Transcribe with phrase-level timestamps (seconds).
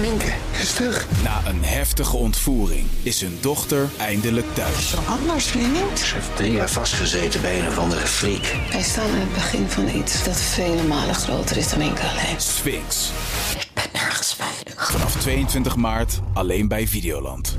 [0.00, 1.06] Minke is terug.
[1.22, 4.94] Na een heftige ontvoering is hun dochter eindelijk thuis.
[5.06, 5.98] Anders, vriend.
[5.98, 8.56] Ze heeft drie jaar vastgezeten bij een of andere freak.
[8.70, 12.40] Wij staan aan het begin van iets dat vele malen groter is dan Minke alleen.
[12.40, 13.10] Sphinx.
[13.58, 14.90] Ik ben nergens veilig.
[14.90, 17.56] Vanaf 22 maart alleen bij Videoland.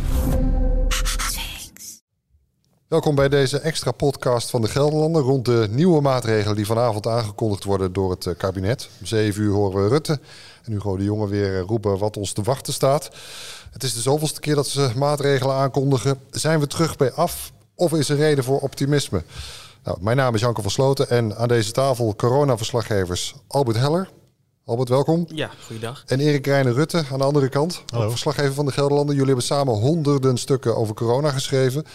[2.89, 7.63] Welkom bij deze extra podcast van de Gelderlander rond de nieuwe maatregelen die vanavond aangekondigd
[7.63, 8.89] worden door het eh, kabinet.
[8.99, 10.19] Om 7 uur horen we Rutte
[10.63, 13.09] en Hugo de Jonge weer eh, roepen wat ons te wachten staat.
[13.71, 16.19] Het is de zoveelste keer dat ze maatregelen aankondigen.
[16.31, 19.23] Zijn we terug bij af of is er reden voor optimisme?
[19.83, 24.09] Nou, mijn naam is Janke van Sloten en aan deze tafel coronaverslaggevers Albert Heller.
[24.65, 25.25] Albert, welkom.
[25.27, 26.03] Ja, goeiedag.
[26.05, 27.83] En Erik Reijnen Rutte aan de andere kant.
[27.87, 29.15] Verslaggever van de Gelderlander.
[29.15, 31.85] Jullie hebben samen honderden stukken over corona geschreven.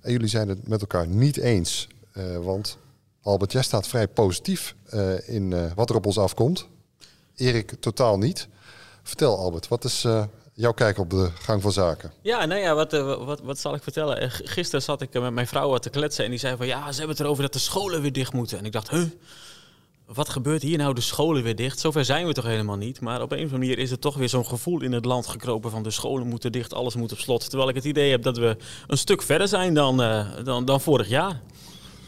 [0.00, 1.88] En jullie zijn het met elkaar niet eens.
[2.16, 2.78] Uh, want
[3.22, 6.66] Albert, jij staat vrij positief uh, in uh, wat er op ons afkomt.
[7.36, 8.48] Erik totaal niet.
[9.02, 10.06] Vertel Albert, wat is
[10.52, 12.12] jouw kijk op de gang van zaken?
[12.20, 12.92] Ja, nou ja, wat,
[13.24, 14.30] wat, wat zal ik vertellen?
[14.30, 16.66] Gisteren zat ik met mijn vrouw te kletsen en die zei van...
[16.66, 18.58] ja, ze hebben het erover dat de scholen weer dicht moeten.
[18.58, 19.04] En ik dacht, huh?
[20.14, 20.94] Wat gebeurt hier nou?
[20.94, 21.78] De scholen weer dicht.
[21.78, 23.00] Zover zijn we toch helemaal niet.
[23.00, 25.26] Maar op een of andere manier is er toch weer zo'n gevoel in het land
[25.26, 27.48] gekropen van de scholen moeten dicht, alles moet op slot.
[27.48, 30.80] Terwijl ik het idee heb dat we een stuk verder zijn dan, uh, dan, dan
[30.80, 31.40] vorig jaar.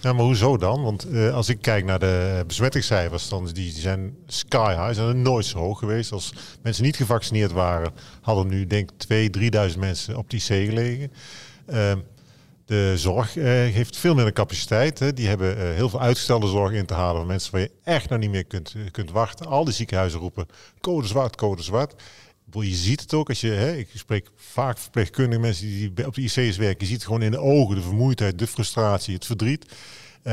[0.00, 0.83] Ja, maar hoezo dan?
[0.83, 4.92] Want uh, als ik kijk naar de besmettingscijfers, dan die, die zijn sky high.
[4.92, 6.12] Zijn nooit zo hoog geweest.
[6.12, 9.30] Als mensen niet gevaccineerd waren, hadden nu denk ik
[9.67, 11.12] 2.000, 3.000 mensen op die C gelegen.
[11.73, 11.92] Uh,
[12.64, 14.98] de zorg uh, heeft veel minder capaciteit.
[14.98, 15.12] Hè.
[15.12, 18.08] Die hebben uh, heel veel uitgestelde zorg in te halen van mensen waar je echt
[18.08, 19.46] nog niet meer kunt, uh, kunt wachten.
[19.46, 20.46] Al die ziekenhuizen roepen
[20.80, 22.02] code zwart, code zwart.
[22.50, 26.20] Je ziet het ook als je, hè, ik spreek vaak verpleegkundige mensen die op de
[26.20, 26.86] IC's werken.
[26.86, 29.72] Je ziet gewoon in de ogen, de vermoeidheid, de frustratie, het verdriet.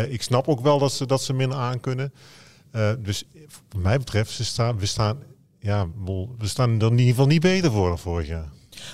[0.09, 2.13] ik snap ook wel dat ze, dat ze minder aan kunnen.
[3.00, 3.23] dus
[3.69, 5.19] wat mij betreft, staan, we, staan,
[5.59, 5.88] ja,
[6.38, 8.50] we staan er in ieder geval niet beter voor dan vorig jaar.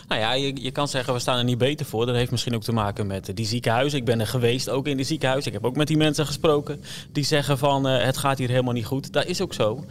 [0.07, 2.05] Nou ja, je, je kan zeggen we staan er niet beter voor.
[2.05, 3.99] Dat heeft misschien ook te maken met die ziekenhuizen.
[3.99, 5.51] Ik ben er geweest, ook in die ziekenhuizen.
[5.51, 6.81] Ik heb ook met die mensen gesproken
[7.11, 9.13] die zeggen van uh, het gaat hier helemaal niet goed.
[9.13, 9.85] Dat is ook zo.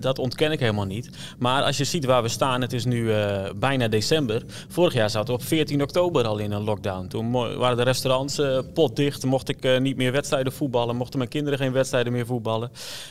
[0.00, 1.10] Dat ontken ik helemaal niet.
[1.38, 4.42] Maar als je ziet waar we staan, het is nu uh, bijna december.
[4.68, 7.06] Vorig jaar zaten we op 14 oktober al in een lockdown.
[7.06, 8.40] Toen waren de restaurants
[8.74, 9.24] potdicht.
[9.24, 10.96] Mocht ik niet meer wedstrijden voetballen.
[10.96, 12.70] Mochten mijn kinderen geen wedstrijden meer voetballen.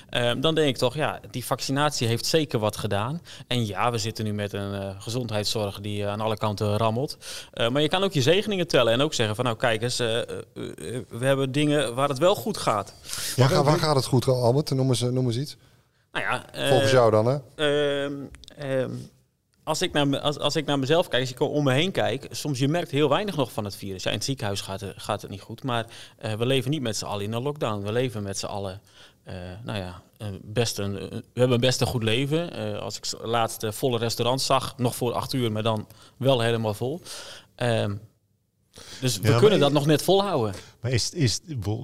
[0.10, 3.22] Ehm, dan denk ik toch, ja, die vaccinatie heeft zeker wat gedaan.
[3.48, 7.18] En ja, we zitten nu met een gezondheidszorg die aan alle kanten rammelt.
[7.54, 10.00] Uh, maar je kan ook je zegeningen tellen en ook zeggen van nou kijk eens,
[10.00, 10.24] uh, uh,
[11.10, 12.94] we hebben dingen waar het wel goed gaat.
[13.36, 14.70] Ja, waar, waar gaat het goed, Albert?
[14.70, 15.58] Noem eens, noem eens iets.
[16.12, 17.38] Nou ja, Volgens jou dan, hè?
[19.64, 21.74] Ehm, ehm, als ik, naar, als, als ik naar mezelf kijk, als ik om me
[21.74, 24.04] heen kijk, soms je merkt heel weinig nog van het virus.
[24.04, 25.86] Ja, in het ziekenhuis gaat gaat het niet goed, maar
[26.38, 27.84] we leven niet met z'n allen in een lockdown.
[27.84, 28.82] We leven met z'n allen
[29.28, 30.02] uh, nou ja,
[30.42, 30.94] best een,
[31.34, 32.60] we hebben best een goed leven.
[32.60, 35.88] Uh, als ik laatst volle restaurant zag, nog voor acht uur, maar dan
[36.18, 37.02] wel helemaal vol.
[37.58, 37.86] Uh,
[39.02, 40.56] dus we ja, kunnen dat nog net volhouden.
[40.82, 41.40] Maar is, is,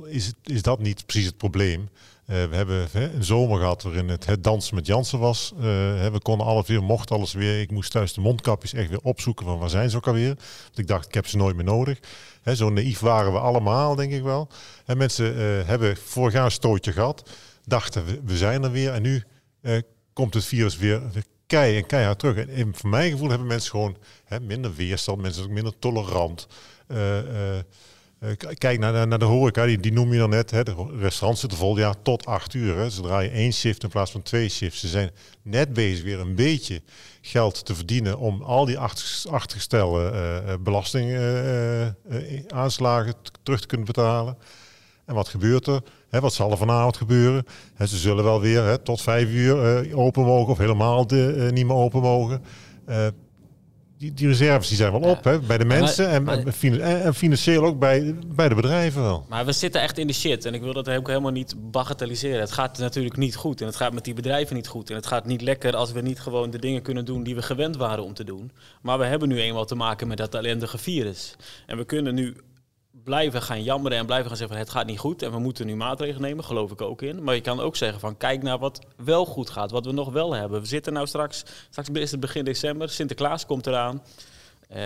[0.07, 1.89] is, is dat niet precies het probleem?
[2.29, 5.51] Uh, we hebben hè, een zomer gehad waarin het, het dansen met Jansen was.
[5.55, 7.61] Uh, we konden alles weer, mocht alles weer.
[7.61, 10.35] Ik moest thuis de mondkapjes echt weer opzoeken van waar zijn ze ook alweer.
[10.63, 11.99] Want ik dacht, ik heb ze nooit meer nodig.
[12.41, 14.47] Hè, zo naïef waren we allemaal, denk ik wel.
[14.85, 17.29] En mensen uh, hebben vorig jaar een stootje gehad.
[17.66, 18.94] Dachten, we, we zijn er weer.
[18.94, 19.23] En nu
[20.13, 22.35] komt het virus weer, weer kei en keihard terug.
[22.35, 25.22] En in, voor mijn gevoel hebben mensen gewoon hè, minder weerstand.
[25.22, 26.47] Mensen zijn ook minder tolerant.
[26.91, 26.97] Uh,
[28.53, 30.51] kijk naar, naar de horeca, die, die noem je dan net.
[30.51, 32.77] Hè, de restaurants zitten vol ja, tot acht uur.
[32.77, 32.89] Hè.
[32.89, 34.79] Ze draaien één shift in plaats van twee shifts.
[34.79, 35.11] Ze zijn
[35.41, 36.81] net bezig weer een beetje
[37.22, 38.79] geld te verdienen om al die
[39.29, 43.13] achtergestelde uh, belastingaanslagen
[43.44, 44.38] terug te kunnen betalen.
[45.05, 45.81] En wat gebeurt er?
[46.09, 47.45] Wat zal er vanavond gebeuren?
[47.79, 51.05] Ze zullen wel weer tot vijf uur open mogen of helemaal
[51.51, 52.41] niet meer open mogen
[53.99, 56.27] die, die reserves die zijn wel op hè, bij de mensen en,
[56.81, 59.25] en, financieel ook bij, bij de bedrijven wel.
[59.29, 62.39] Maar we zitten echt in de shit en ik wil dat ook helemaal niet bagatelliseren.
[62.39, 64.89] Het gaat natuurlijk niet goed en het gaat met die bedrijven niet goed.
[64.89, 67.41] En het gaat niet lekker als we niet gewoon de dingen kunnen doen die we
[67.41, 68.51] gewend waren om te doen.
[68.81, 71.35] Maar we hebben nu eenmaal te maken met dat ellendige virus.
[71.66, 72.35] En we kunnen nu
[73.03, 75.66] blijven gaan jammeren en blijven gaan zeggen van het gaat niet goed en we moeten
[75.66, 77.23] nu maatregelen nemen, geloof ik ook in.
[77.23, 80.11] Maar je kan ook zeggen van kijk naar wat wel goed gaat, wat we nog
[80.11, 80.61] wel hebben.
[80.61, 84.01] We zitten nou straks, straks is het begin december, Sinterklaas komt eraan.
[84.75, 84.81] Uh,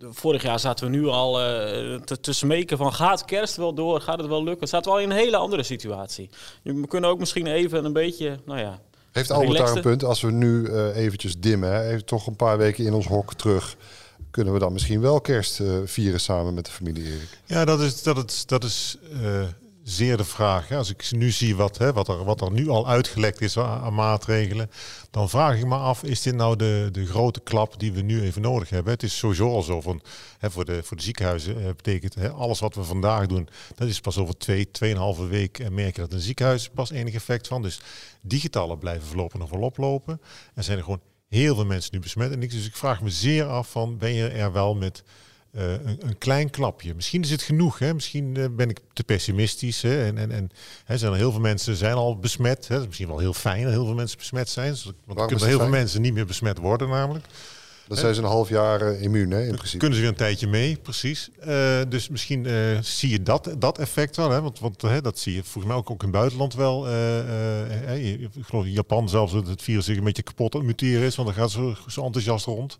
[0.00, 1.46] vorig jaar zaten we nu al uh,
[2.00, 4.68] te, te, smeken van gaat kerst wel door, gaat het wel lukken?
[4.68, 6.30] Zaten we al in een hele andere situatie.
[6.62, 8.80] We kunnen ook misschien even een beetje, nou ja...
[9.12, 12.36] Heeft Albert daar een punt, als we nu uh, eventjes dimmen, hè, even toch een
[12.36, 13.76] paar weken in ons hok terug
[14.30, 17.38] kunnen we dan misschien wel kerst uh, vieren samen met de familie Erik?
[17.44, 19.42] Ja, dat is, dat is, dat is uh,
[19.82, 20.72] zeer de vraag.
[20.72, 23.94] Als ik nu zie wat, hè, wat, er, wat er nu al uitgelekt is aan,
[23.94, 24.70] maatregelen,
[25.10, 28.22] dan vraag ik me af, is dit nou de, de grote klap die we nu
[28.22, 28.92] even nodig hebben?
[28.92, 30.02] Het is sowieso al zo van,
[30.38, 33.88] hè, voor, de, voor de ziekenhuizen eh, betekent hè, alles wat we vandaag doen, dat
[33.88, 37.46] is pas over twee, tweeënhalve week en merk je dat een ziekenhuis pas enig effect
[37.46, 37.62] van.
[37.62, 37.80] Dus
[38.20, 40.20] die getallen blijven voorlopig nog wel oplopen.
[40.54, 41.00] En zijn er gewoon
[41.38, 42.32] heel veel mensen nu besmet.
[42.32, 45.02] En ik, dus ik vraag me zeer af van, ben je er wel met
[45.52, 46.94] eh, een, een, klein klapje.
[46.94, 47.78] Misschien is het genoeg.
[47.78, 47.94] Hè?
[47.94, 49.82] Misschien uh, ben ik te pessimistisch.
[49.82, 50.06] Hè?
[50.06, 50.50] En, en, en
[50.84, 52.68] hè, zijn er heel veel mensen zijn al besmet.
[52.68, 52.86] Hè?
[52.86, 54.76] misschien wel heel fijn dat heel veel mensen besmet zijn.
[55.04, 57.24] Want er kunnen heel veel mensen niet meer besmet worden namelijk.
[57.90, 59.78] Dan zijn ze een half jaar uh, immuun, hè, in principe.
[59.78, 61.30] Kunnen ze weer een tijdje mee, precies.
[61.88, 62.46] dus misschien
[62.80, 64.30] zie je dat, dat effect wel.
[64.30, 64.40] Hè?
[64.40, 66.88] Want, want dat zie je volgens mij ook, ook in het buitenland wel.
[67.94, 71.16] ik geloof in Japan zelfs dat het virus zich een beetje kapot muteren is.
[71.16, 72.78] Want dan gaat zo, zo enthousiast rond.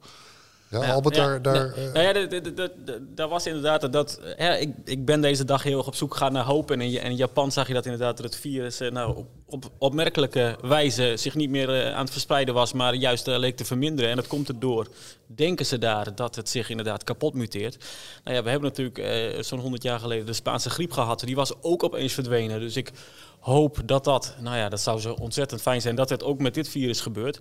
[0.70, 1.42] Ja, Albert, daar...
[1.42, 2.68] daar nou, nou ja,
[3.00, 4.20] daar was inderdaad dat...
[4.38, 6.70] Ja, ik, ik ben deze dag heel erg op zoek gegaan naar hoop.
[6.70, 9.70] En in, in Japan zag je dat inderdaad dat het virus uh, nou, op, op
[9.78, 13.64] opmerkelijke wijze zich niet meer uh, aan het verspreiden was, maar juist uh, leek te
[13.64, 14.10] verminderen.
[14.10, 14.86] En dat komt erdoor,
[15.26, 17.76] denken ze daar, dat het zich inderdaad kapot muteert.
[18.24, 21.20] Nou ja, we hebben natuurlijk zo'n 100 jaar geleden de Spaanse griep gehad.
[21.20, 22.60] Die was ook opeens verdwenen.
[22.60, 22.90] Dus ik
[23.38, 26.54] hoop dat dat, nou ja, dat zou zo ontzettend fijn zijn, dat het ook met
[26.54, 27.40] dit virus gebeurt.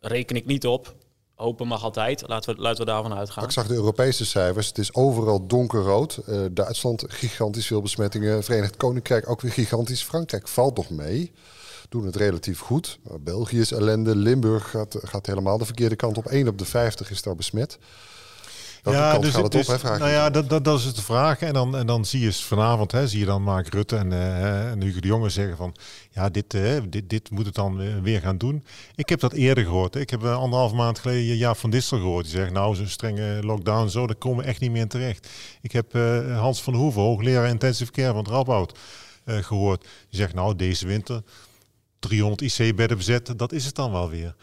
[0.00, 0.94] Reken ik niet op.
[1.34, 2.28] Hopen mag altijd.
[2.28, 3.44] Laten we, laten we daarvan uitgaan.
[3.44, 4.66] Ik zag de Europese cijfers.
[4.66, 6.20] Het is overal donkerrood.
[6.28, 8.44] Uh, Duitsland gigantisch veel besmettingen.
[8.44, 10.02] Verenigd Koninkrijk ook weer gigantisch.
[10.02, 11.32] Frankrijk valt nog mee.
[11.88, 12.98] Doen het relatief goed.
[13.20, 14.16] België is ellende.
[14.16, 16.26] Limburg gaat, gaat helemaal de verkeerde kant op.
[16.26, 17.78] 1 op de 50 is daar besmet
[18.92, 21.40] ja, dus, gaat het op, hè, Nou ja, dat, dat, dat is de vraag.
[21.40, 24.70] En dan, en dan zie je vanavond, hè, zie je dan Mark Rutte en, uh,
[24.70, 25.74] en Hugo de Jonge zeggen van...
[26.10, 28.64] ja, dit, uh, dit, dit moet het dan weer gaan doen.
[28.94, 29.94] Ik heb dat eerder gehoord.
[29.94, 30.00] Hè.
[30.00, 32.24] Ik heb uh, anderhalf maand geleden Jaap van Distel gehoord.
[32.24, 35.28] Die zegt, nou, zo'n strenge lockdown zo, daar komen we echt niet meer in terecht.
[35.60, 35.92] Ik heb
[36.28, 38.78] Hans van Hoeven, hoogleraar intensive care van het Radboud,
[39.24, 39.80] gehoord.
[39.80, 41.22] Die zegt, nou, deze winter
[41.98, 44.34] 300 IC-bedden bezet, dat is het dan wel weer.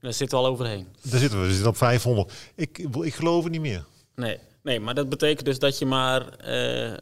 [0.00, 0.86] Daar zitten we al overheen.
[1.02, 2.32] Daar zitten we, we zitten op 500.
[2.54, 3.84] Ik, ik geloof het niet meer.
[4.14, 6.92] Nee, nee, maar dat betekent dus dat je maar uh,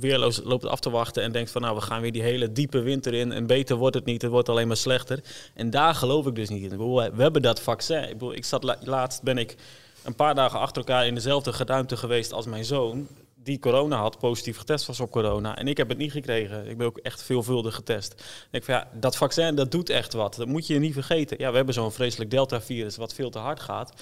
[0.00, 2.80] weerloos loopt af te wachten en denkt van nou, we gaan weer die hele diepe
[2.80, 5.20] winter in en beter wordt het niet, het wordt alleen maar slechter.
[5.54, 6.78] En daar geloof ik dus niet in.
[6.78, 8.02] We hebben dat vaccin.
[8.02, 9.56] Ik, bedoel, ik zat laatst, ben ik
[10.04, 13.08] een paar dagen achter elkaar in dezelfde geduimte geweest als mijn zoon
[13.48, 15.56] die corona had, positief getest was op corona.
[15.56, 16.68] En ik heb het niet gekregen.
[16.68, 18.12] Ik ben ook echt veelvuldig getest.
[18.50, 20.34] En ik van ja, dat vaccin dat doet echt wat.
[20.34, 21.36] Dat moet je niet vergeten.
[21.38, 23.92] Ja, we hebben zo'n vreselijk Delta-virus wat veel te hard gaat.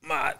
[0.00, 0.36] Maar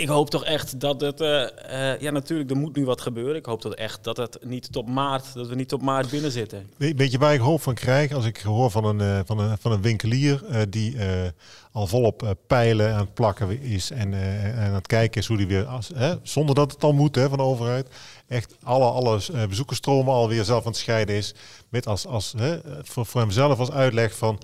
[0.00, 1.20] ik hoop toch echt dat het.
[1.20, 3.36] Uh, uh, ja, natuurlijk, er moet nu wat gebeuren.
[3.36, 6.30] Ik hoop dat echt dat het niet tot maart, dat we niet tot maart binnen
[6.30, 6.70] zitten.
[6.76, 8.12] Weet je waar ik hoop van krijg?
[8.12, 10.96] Als ik hoor van een, uh, van een, van een winkelier die
[11.72, 14.14] al volop pijlen aan het plakken is en,
[14.56, 15.90] aan het kijken is hoe die weer, als,
[16.22, 17.88] zonder dat het al moet hè, van de overheid,
[18.28, 21.34] echt alle, alle bezoekersstromen alweer zelf aan het scheiden is.
[21.68, 22.34] Met als, als,
[22.82, 24.40] voor, voor hemzelf als uitleg van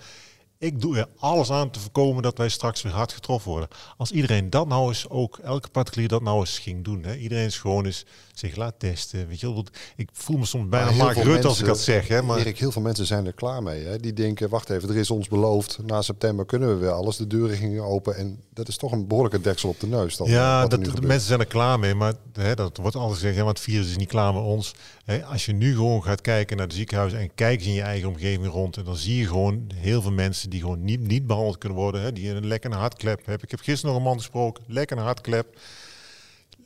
[0.61, 3.69] ik doe er alles aan te voorkomen dat wij straks weer hard getroffen worden.
[3.97, 7.05] Als iedereen dat nou eens ook, elke particulier dat nou eens ging doen.
[7.05, 7.17] Hè?
[7.17, 8.05] Iedereen is gewoon eens
[8.35, 9.29] zich laat testen.
[9.29, 9.65] Weet je,
[9.97, 12.09] ik voel me soms bijna Mark Rutte als ik dat zeg.
[12.09, 12.23] Hè?
[12.23, 12.39] Maar...
[12.39, 13.85] Erik, heel veel mensen zijn er klaar mee.
[13.85, 13.99] Hè?
[13.99, 15.79] Die denken, wacht even, er is ons beloofd.
[15.87, 17.17] Na september kunnen we weer alles.
[17.17, 18.17] De deuren gingen open.
[18.17, 20.17] En dat is toch een behoorlijke deksel op de neus.
[20.17, 21.95] Dan, ja, dat, de mensen zijn er klaar mee.
[21.95, 24.75] Maar hè, dat wordt altijd gezegd, want het virus is niet klaar met ons.
[25.05, 28.09] Hè, als je nu gewoon gaat kijken naar de ziekenhuizen en kijkt in je eigen
[28.09, 28.77] omgeving rond.
[28.77, 32.00] En dan zie je gewoon heel veel mensen die gewoon niet, niet behandeld kunnen worden.
[32.00, 33.44] Hè, die een lekker hartklep hebben.
[33.44, 35.59] Ik heb gisteren nog een man gesproken, lekker een hartklep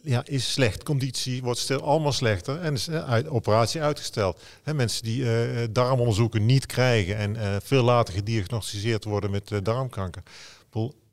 [0.04, 0.82] ja, is slecht.
[0.82, 4.40] Conditie wordt stil, allemaal slechter en is uh, uit, operatie uitgesteld.
[4.62, 10.22] He, mensen die uh, darmonderzoeken niet krijgen en uh, veel later gediagnosticeerd worden met darmkanker.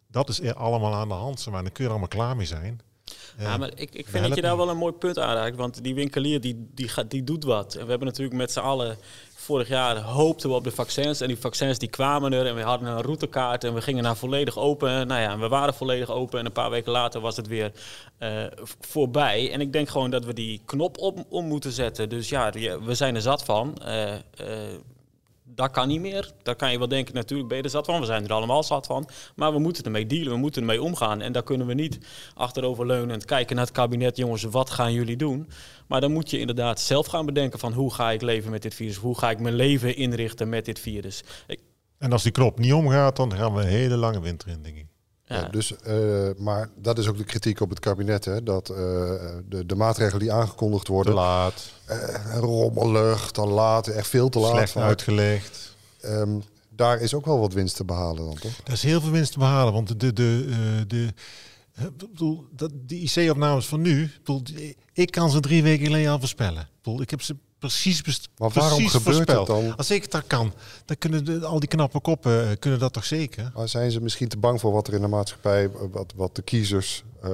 [0.08, 1.46] Dat is er allemaal aan de hand.
[1.50, 2.82] Maar dan kun je er allemaal klaar mee zijn.
[3.38, 5.56] Ja, maar ik, ik vind dat je daar wel een mooi punt aanraakt.
[5.56, 7.76] Want die winkelier die, die, gaat, die doet wat.
[7.76, 8.98] En we hebben natuurlijk met z'n allen
[9.42, 11.22] vorig jaar hoopten we op de vaccins.
[11.22, 14.16] En die vaccins die kwamen er en we hadden een routekaart en we gingen naar
[14.16, 15.08] volledig open.
[15.08, 17.72] Nou ja, we waren volledig open en een paar weken later was het weer
[18.20, 18.44] uh,
[18.80, 19.52] voorbij.
[19.52, 22.10] En ik denk gewoon dat we die knop op, om moeten zetten.
[22.10, 23.78] Dus ja, we zijn er zat van.
[23.86, 24.14] Uh,
[25.56, 26.32] dat kan niet meer.
[26.44, 28.00] Daar kan je wel denken, natuurlijk ben je er zat van.
[28.00, 29.10] We zijn er allemaal zat van.
[29.36, 31.22] Maar we moeten ermee dealen, we moeten ermee omgaan.
[31.22, 32.00] En daar kunnen we niet
[32.34, 34.18] achteroverleunend kijken naar het kabinet.
[34.18, 35.50] Jongens, wat gaan jullie doen?
[35.88, 38.74] Maar dan moet je inderdaad zelf gaan bedenken van hoe ga ik leven met dit
[38.74, 38.96] virus?
[38.96, 41.24] Hoe ga ik mijn leven inrichten met dit virus?
[41.48, 41.60] Ik...
[41.98, 44.78] En als die knop niet omgaat, dan gaan we een hele lange winter in, denk
[44.78, 44.86] ik.
[45.32, 45.48] Ja.
[45.48, 48.26] dus, uh, maar dat is ook de kritiek op het kabinet.
[48.26, 48.78] Hè, dat uh,
[49.50, 51.14] de, de maatregelen die aangekondigd worden.
[51.14, 51.72] Te laat.
[51.90, 54.52] Uh, rommelig, te laat, echt veel te laat.
[54.52, 55.76] Slecht uitgelegd.
[56.06, 58.56] Um, daar is ook wel wat winst te behalen dan, toch?
[58.64, 59.74] Daar is heel veel winst te behalen.
[59.74, 61.14] Want de, de, de, de,
[62.52, 64.44] dat, die IC-opnames van nu, bedoel,
[64.94, 66.70] ik kan ze drie weken geleden al voorspellen.
[66.82, 68.04] Bedoel, ik heb ze precies,
[68.38, 69.48] Maar waarom precies gebeurt het voorspeld.
[69.68, 69.78] dan?
[69.78, 70.54] Als ik dat kan,
[70.86, 73.52] dan kunnen de, al die knappe koppen eh, kunnen dat toch zeker?
[73.56, 76.36] Maar zijn ze misschien te bang voor wat er in de maatschappij, eh, wat, wat
[76.36, 77.30] de kiezers eh,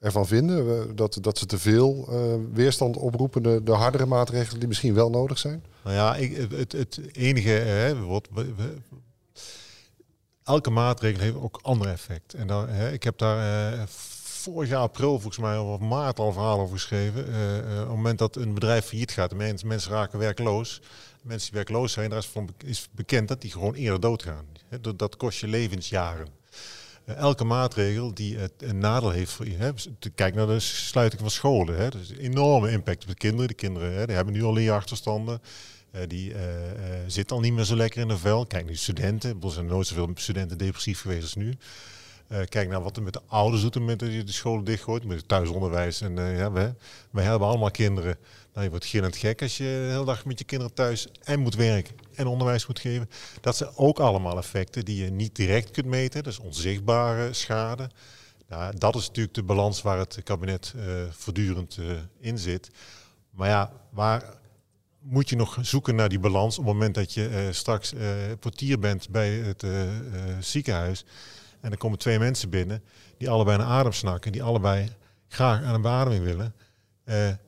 [0.00, 0.96] ervan vinden?
[0.96, 2.08] Dat, dat ze te veel
[2.52, 5.64] weerstand oproepen, de, de hardere maatregelen die misschien wel nodig zijn?
[5.84, 8.76] Nou ja, ik, het, het enige, wordt, we-
[10.44, 12.34] elke maatregel heeft ook ander effect.
[12.34, 13.88] En daar, hè, ik heb daar
[14.38, 17.32] vorig jaar april volgens mij of maart al verhaal over geschreven.
[17.32, 20.80] Eh, eh, op het moment dat een bedrijf failliet gaat, mensen, mensen raken werkloos.
[21.22, 22.24] Mensen die werkloos zijn, daar
[22.64, 24.44] is, bekend dat die gewoon eerder doodgaan.
[24.96, 26.28] Dat, kost je levensjaren.
[27.04, 29.56] Eh, elke maatregel die een nadeel heeft voor je.
[29.56, 29.70] Hè,
[30.14, 31.76] kijk naar de sluiting van scholen.
[31.76, 33.48] Hè, dat is enorme impact op de kinderen.
[33.48, 35.40] De kinderen die hebben nu al leerachterstanden.
[36.06, 36.34] Die
[37.06, 38.46] zitten al niet meer zo lekker in de vel.
[38.46, 39.40] Kijk de studenten.
[39.42, 41.54] Er zijn nooit zoveel studenten depressief geweest als nu.
[42.28, 45.16] Eh, kijk naar wat er met de ouders doet, met je de scholen dichtgooit, met
[45.16, 46.00] het thuisonderwijs.
[46.00, 46.52] En eh, ja,
[47.10, 48.16] wij hebben allemaal kinderen.
[48.52, 51.40] Nou, je wordt gillend gek als je de hele dag met je kinderen thuis en
[51.40, 53.10] moet werken en onderwijs moet geven.
[53.40, 56.22] Dat zijn ook allemaal effecten die je niet direct kunt meten.
[56.22, 57.90] Dat is onzichtbare schade.
[58.48, 61.78] Nou, dat is natuurlijk de balans waar het kabinet eh, voortdurend
[62.20, 62.70] in zit.
[63.30, 64.36] Maar ja, waar
[64.98, 67.92] moet je nog zoeken naar die balans op het moment dat je straks
[68.40, 69.64] portier bent bij het
[70.40, 71.04] ziekenhuis
[71.60, 72.82] en er komen twee mensen binnen
[73.18, 74.88] die allebei naar adem snakken, die allebei
[75.28, 76.54] graag aan een beademing willen.
[77.04, 77.38] Eh, en,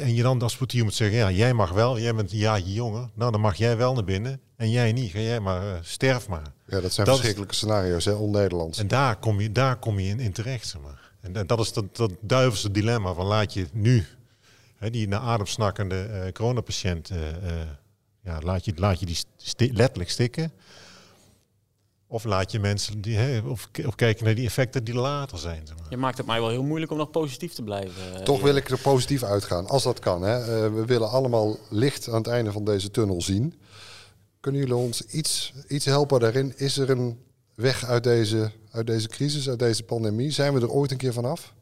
[0.00, 2.72] en je dan als portier moet zeggen, ja, jij mag wel, jij bent een jaartje
[2.72, 5.78] jonger, nou dan mag jij wel naar binnen en jij niet, ga jij maar, eh,
[5.82, 6.52] sterf maar.
[6.66, 8.78] Ja, dat zijn Dat is- verschrikkelijke scenario's, hè, on-Nederlands.
[8.78, 11.10] En daar kom je, daar kom je in, in terecht, zeg maar.
[11.20, 14.06] En dat- dat is dat, dat duivelse dilemma van laat je nu
[14.76, 17.10] hè, die naar adem snakkende eh coronapatiënt,
[18.22, 20.52] ja, laat, je, laat je die sti- letterlijk stikken.
[22.10, 25.66] Of laat je mensen, die, hè, of, of kijken naar die effecten die later zijn.
[25.66, 25.86] Zeg maar.
[25.90, 28.14] Je maakt het mij wel heel moeilijk om nog positief te blijven.
[28.14, 30.22] eh, Toch wil ik er positief uitgaan, als dat kan.
[30.22, 30.38] Hè.
[30.40, 33.54] Eh, we willen allemaal licht aan het einde van deze tunnel zien.
[34.40, 36.52] Kunnen jullie ons iets, iets helpen daarin?
[36.56, 37.18] Is er een
[37.54, 40.30] weg uit deze, uit deze crisis, uit deze pandemie?
[40.30, 41.54] Zijn we er ooit een keer vanaf?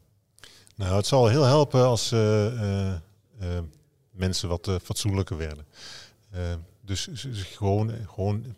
[0.75, 2.93] Nou, het zal heel helpen als eh, eh,
[3.39, 3.63] eh,
[4.11, 5.65] mensen wat fatsoenlijker werden.
[6.85, 8.55] Dus, dus gewoon, gewoon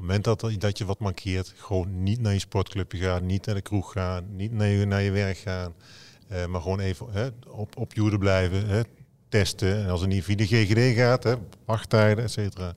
[0.00, 3.54] het moment dat, dat je wat mankeert, gewoon niet naar je sportclubje gaan, niet naar
[3.54, 5.74] de kroeg gaan, niet naar je, naar je werk gaan.
[6.28, 8.80] eh, maar gewoon even hè, op, op je hoede blijven, hè,
[9.28, 9.84] testen.
[9.84, 12.74] En als het niet via de GGD gaat, hè, wachttijden, et cetera.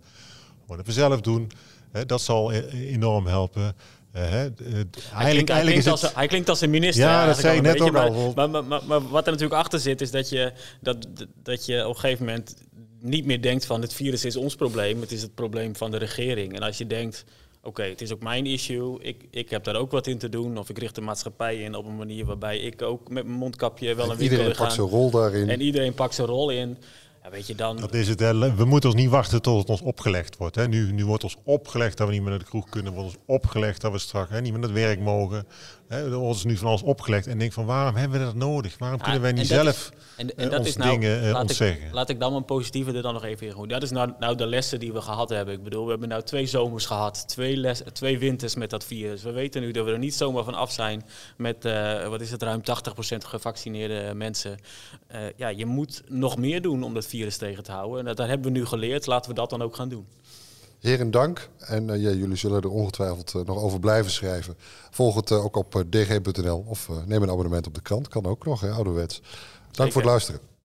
[0.61, 1.51] Gewoon even zelf doen.
[1.91, 3.75] Hè, dat zal e- enorm helpen.
[4.11, 6.15] Hij eigenlijk, klinkt, hij, als, het...
[6.15, 7.03] hij klinkt als een minister.
[7.05, 8.33] Ja, dat zei ik net ook beetje, al.
[8.35, 11.07] Maar, maar, maar, maar wat er natuurlijk achter zit, is dat je, dat,
[11.43, 12.55] dat je op een gegeven moment
[13.03, 15.97] niet meer denkt van het virus is ons probleem, het is het probleem van de
[15.97, 16.55] regering.
[16.55, 17.25] En als je denkt,
[17.61, 20.57] oké, het is ook mijn issue, ik, ik heb daar ook wat in te doen,
[20.57, 23.95] of ik richt de maatschappij in op een manier waarbij ik ook met mijn mondkapje
[23.95, 25.49] wel een winkel Iedereen pakt zijn rol daarin.
[25.49, 26.77] En iedereen pakt zijn rol in.
[27.23, 28.19] Ja, weet je, dan, Dat is het.
[28.19, 28.55] hè.
[28.55, 30.55] We moeten ons niet wachten tot het ons opgelegd wordt.
[30.55, 30.67] Hè.
[30.67, 32.93] Nu, nu wordt ons opgelegd dat we niet meer naar de kroeg kunnen.
[32.93, 35.45] Wordt ons opgelegd dat we straks hè, niet meer naar het werk mogen.
[35.87, 35.97] Hè.
[36.03, 37.27] Er wordt ons nu van alles opgelegd.
[37.27, 38.77] En denk van waarom hebben we dat nodig?
[38.77, 41.31] Waarom kunnen wij niet dat zelf is- en, eh, dat ons is nou, dingen eh,
[41.31, 41.87] laat ontzeggen?
[41.87, 43.69] Ik, laat ik dan mijn positieve er dan nog even in gooien.
[43.69, 45.53] Dat is nou, nou de lessen die we gehad hebben.
[45.53, 49.23] Ik bedoel, we hebben nou twee zomers gehad, twee, les, twee winters met dat virus.
[49.23, 51.03] We weten nu dat we er niet zomaar van af zijn
[51.37, 54.57] met, eh, wat is het, ruim 80% gevaccineerde mensen.
[55.35, 57.99] Ja, je moet nog meer doen om dat virus tegen te houden.
[57.99, 59.05] En dat, hebben we nu geleerd.
[59.05, 60.05] Laten we dat dan ook gaan doen.
[60.79, 61.49] Heren, dank.
[61.59, 64.55] En eh, ja, jullie zullen er ongetwijfeld eh, nog over blijven schrijven.
[64.91, 68.07] Volg het eh, ook op dg.nl of neem een abonnement op de krant.
[68.07, 69.21] Kan ook nog, hè, ouderwets.
[69.71, 70.52] Dank voor het luisteren.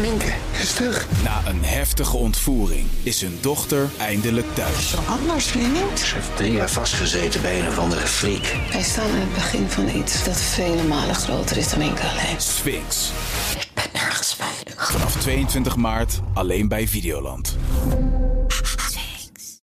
[0.00, 1.06] Minke is terug.
[1.24, 4.94] Na een heftige ontvoering is hun dochter eindelijk thuis.
[5.08, 5.98] Anders, vriend.
[5.98, 8.56] Ze heeft drie jaar vastgezeten bij een of andere freak.
[8.72, 12.40] Wij staan aan het begin van iets dat vele malen groter is dan enkel alleen.
[12.40, 13.10] Sphinx.
[13.74, 14.92] Ben nergens veilig.
[14.92, 17.56] Vanaf 22 maart alleen bij Videoland.